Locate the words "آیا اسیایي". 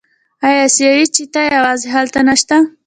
0.45-1.05